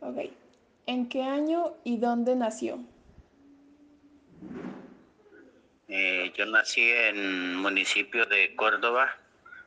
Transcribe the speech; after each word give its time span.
Ok. 0.00 0.30
¿En 0.86 1.08
qué 1.08 1.22
año 1.22 1.74
y 1.84 1.98
dónde 1.98 2.34
nació? 2.36 2.78
Eh, 5.88 6.32
yo 6.36 6.46
nací 6.46 6.82
en 6.82 7.56
municipio 7.56 8.26
de 8.26 8.54
Córdoba, 8.54 9.16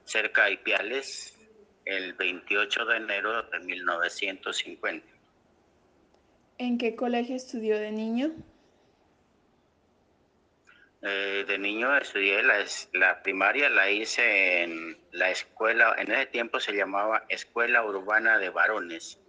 cerca 0.06 0.46
de 0.46 0.54
Ipiales, 0.54 1.38
el 1.86 2.14
28 2.14 2.86
de 2.86 2.98
enero 2.98 3.44
de 3.44 3.60
1950. 3.60 5.08
¿En 6.60 6.78
qué 6.78 6.96
colegio 6.96 7.36
estudió 7.36 7.80
de 7.80 7.92
niño? 7.92 8.32
Eh, 11.02 11.44
de 11.48 11.58
niño 11.58 11.98
estudié 11.98 12.44
la, 12.44 12.64
la, 12.94 13.24
primaria, 13.24 13.70
la 13.70 13.90
hice 13.90 14.62
en 14.62 14.96
la 15.12 15.32
escuela, 15.32 15.96
en 15.98 16.12
ese 16.12 16.28
tiempo 16.28 16.60
se 16.60 16.74
llamaba 16.74 17.26
Escuela 17.30 17.84
Urbana 17.84 18.38
de 18.38 18.52
Varones. 18.52 19.20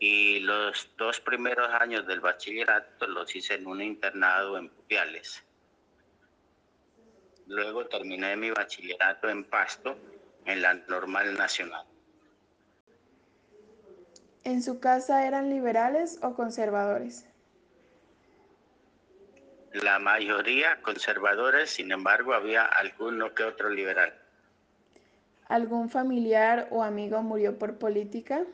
Y 0.00 0.40
los 0.40 0.90
dos 0.98 1.20
primeros 1.20 1.68
años 1.72 2.06
del 2.06 2.20
bachillerato 2.20 3.06
los 3.06 3.34
hice 3.34 3.54
en 3.54 3.66
un 3.66 3.80
internado 3.80 4.58
en 4.58 4.68
Pupiales. 4.68 5.42
Luego 7.46 7.86
terminé 7.86 8.36
mi 8.36 8.50
bachillerato 8.50 9.28
en 9.28 9.44
Pasto, 9.44 9.96
en 10.44 10.62
la 10.62 10.74
Normal 10.74 11.34
Nacional. 11.34 11.86
¿En 14.44 14.62
su 14.62 14.78
casa 14.78 15.26
eran 15.26 15.48
liberales 15.48 16.18
o 16.22 16.34
conservadores? 16.34 17.26
La 19.72 19.98
mayoría 19.98 20.80
conservadores, 20.82 21.70
sin 21.70 21.90
embargo, 21.90 22.32
había 22.34 22.64
alguno 22.64 23.34
que 23.34 23.42
otro 23.42 23.70
liberal. 23.70 24.14
¿Algún 25.48 25.90
familiar 25.90 26.68
o 26.70 26.82
amigo 26.82 27.22
murió 27.22 27.58
por 27.58 27.78
política? 27.78 28.44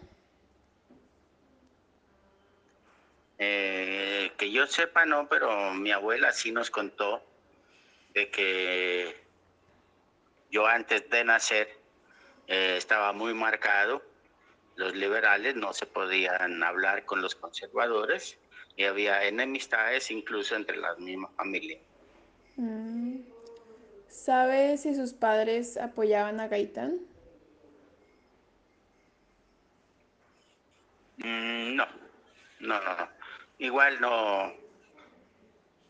Eh, 3.38 4.29
que 4.40 4.50
yo 4.50 4.66
sepa, 4.66 5.04
no, 5.04 5.28
pero 5.28 5.74
mi 5.74 5.92
abuela 5.92 6.32
sí 6.32 6.50
nos 6.50 6.70
contó 6.70 7.22
de 8.14 8.30
que 8.30 9.14
yo 10.50 10.66
antes 10.66 11.10
de 11.10 11.24
nacer 11.24 11.68
eh, 12.46 12.76
estaba 12.78 13.12
muy 13.12 13.34
marcado. 13.34 14.02
Los 14.76 14.94
liberales 14.94 15.56
no 15.56 15.74
se 15.74 15.84
podían 15.84 16.62
hablar 16.62 17.04
con 17.04 17.20
los 17.20 17.34
conservadores 17.34 18.38
y 18.76 18.84
había 18.84 19.24
enemistades 19.24 20.10
incluso 20.10 20.56
entre 20.56 20.78
las 20.78 20.98
mismas 20.98 21.32
familias. 21.36 21.82
Mm. 22.56 23.18
¿Sabe 24.08 24.78
si 24.78 24.94
sus 24.94 25.12
padres 25.12 25.76
apoyaban 25.76 26.40
a 26.40 26.48
Gaitán? 26.48 26.98
Mm, 31.18 31.76
no, 31.76 31.86
no, 32.60 32.80
no. 32.80 33.19
Igual 33.60 34.00
no, 34.00 34.54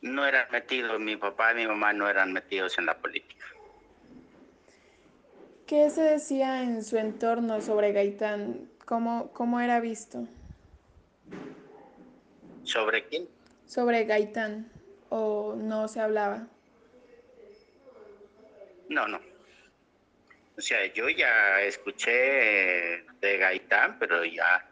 no 0.03 0.27
eran 0.27 0.49
metidos, 0.51 0.99
mi 0.99 1.17
papá 1.17 1.53
y 1.53 1.55
mi 1.55 1.67
mamá 1.69 1.93
no 1.93 2.09
eran 2.09 2.33
metidos 2.33 2.77
en 2.79 2.87
la 2.87 2.99
política. 2.99 3.47
¿Qué 5.69 5.89
se 5.89 6.03
decía 6.03 6.65
en 6.65 6.83
su 6.83 6.99
entorno 6.99 7.61
sobre 7.61 7.93
Gaitán? 7.93 8.69
¿Cómo, 8.87 9.31
cómo 9.33 9.61
era 9.61 9.79
visto? 9.79 10.27
¿Sobre 12.65 13.07
quién? 13.07 13.29
Sobre 13.67 14.05
Gaitán. 14.05 14.69
¿O 15.09 15.55
no 15.57 15.87
se 15.87 16.01
hablaba? 16.01 16.49
No, 18.89 19.07
no. 19.07 19.21
O 20.59 20.61
sea, 20.61 20.93
yo 20.93 21.09
ya 21.09 21.62
escuché 21.62 23.05
de 23.21 23.39
Gaitán, 23.39 23.97
pero 24.01 24.25
ya 24.25 24.70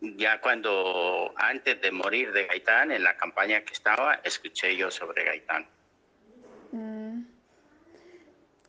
ya 0.00 0.40
cuando 0.40 1.32
antes 1.36 1.80
de 1.80 1.90
morir 1.90 2.32
de 2.32 2.46
Gaitán, 2.46 2.90
en 2.90 3.04
la 3.04 3.16
campaña 3.16 3.62
que 3.62 3.72
estaba, 3.72 4.14
escuché 4.24 4.76
yo 4.76 4.90
sobre 4.90 5.24
Gaitán. 5.24 5.66
Mm. 6.72 7.24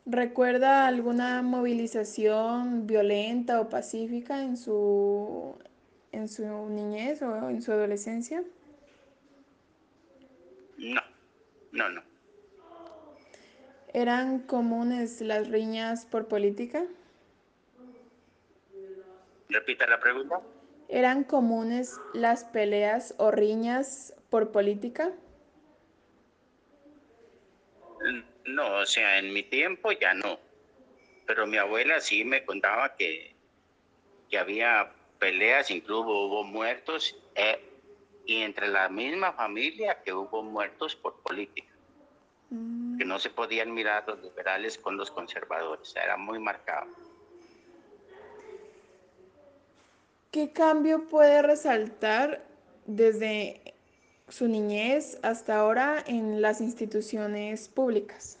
¿Recuerda 0.04 0.86
alguna 0.86 1.42
movilización 1.42 2.86
violenta 2.86 3.60
o 3.60 3.68
pacífica 3.68 4.42
en 4.42 4.56
su, 4.56 5.56
en 6.10 6.28
su 6.28 6.44
niñez 6.68 7.22
o 7.22 7.48
en 7.48 7.62
su 7.62 7.70
adolescencia? 7.72 8.42
No, 10.76 11.00
no, 11.70 11.88
no. 11.88 12.02
¿Eran 13.94 14.40
comunes 14.40 15.20
las 15.20 15.48
riñas 15.48 16.04
por 16.04 16.26
política? 16.26 16.84
Repita 19.48 19.86
la 19.86 20.00
pregunta. 20.00 20.40
¿Eran 20.92 21.24
comunes 21.24 21.98
las 22.12 22.44
peleas 22.44 23.14
o 23.16 23.30
riñas 23.30 24.14
por 24.28 24.52
política? 24.52 25.10
No, 28.44 28.74
o 28.76 28.84
sea, 28.84 29.18
en 29.18 29.32
mi 29.32 29.42
tiempo 29.42 29.92
ya 29.92 30.12
no. 30.12 30.38
Pero 31.26 31.46
mi 31.46 31.56
abuela 31.56 31.98
sí 31.98 32.26
me 32.26 32.44
contaba 32.44 32.94
que, 32.94 33.34
que 34.28 34.36
había 34.36 34.92
peleas, 35.18 35.70
incluso 35.70 36.10
hubo 36.10 36.44
muertos, 36.44 37.16
eh, 37.36 37.58
y 38.26 38.42
entre 38.42 38.68
la 38.68 38.90
misma 38.90 39.32
familia 39.32 40.02
que 40.02 40.12
hubo 40.12 40.42
muertos 40.42 40.94
por 40.94 41.22
política. 41.22 41.72
Mm. 42.50 42.98
Que 42.98 43.06
no 43.06 43.18
se 43.18 43.30
podían 43.30 43.72
mirar 43.72 44.04
los 44.06 44.20
liberales 44.20 44.76
con 44.76 44.98
los 44.98 45.10
conservadores, 45.10 45.96
era 45.96 46.18
muy 46.18 46.38
marcado. 46.38 46.90
¿Qué 50.32 50.50
cambio 50.50 51.08
puede 51.08 51.42
resaltar 51.42 52.48
desde 52.86 53.76
su 54.28 54.48
niñez 54.48 55.18
hasta 55.22 55.58
ahora 55.58 56.02
en 56.06 56.40
las 56.40 56.62
instituciones 56.62 57.68
públicas? 57.68 58.40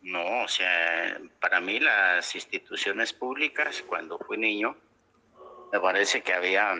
No, 0.00 0.42
o 0.42 0.48
sea, 0.48 1.20
para 1.40 1.60
mí 1.60 1.78
las 1.78 2.34
instituciones 2.34 3.12
públicas, 3.12 3.84
cuando 3.86 4.18
fui 4.18 4.38
niño, 4.38 4.76
me 5.72 5.80
parece 5.80 6.22
que 6.22 6.32
había, 6.32 6.74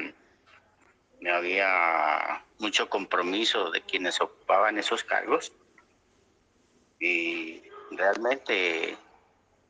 había 1.32 2.44
mucho 2.58 2.88
compromiso 2.88 3.70
de 3.70 3.82
quienes 3.84 4.20
ocupaban 4.20 4.78
esos 4.78 5.04
cargos 5.04 5.52
y 6.98 7.62
realmente 7.92 8.96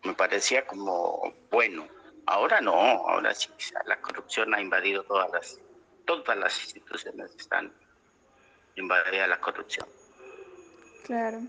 me 0.05 0.15
parecía 0.15 0.67
como 0.67 1.35
bueno. 1.51 1.87
Ahora 2.27 2.61
no, 2.61 2.73
ahora 2.73 3.35
sí, 3.35 3.51
la 3.87 4.01
corrupción 4.01 4.53
ha 4.55 4.61
invadido 4.61 5.05
todas 5.05 5.31
las, 5.31 5.61
todas 6.05 6.37
las 6.37 6.61
instituciones 6.61 7.35
están 7.37 7.73
invadidas 8.75 9.29
la 9.29 9.41
corrupción. 9.41 9.89
Claro. 11.05 11.41